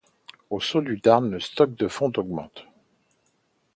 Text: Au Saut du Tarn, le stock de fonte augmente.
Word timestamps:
Au 0.49 0.59
Saut 0.59 0.81
du 0.81 0.99
Tarn, 0.99 1.29
le 1.29 1.39
stock 1.39 1.75
de 1.75 1.87
fonte 1.87 2.17
augmente. 2.17 2.65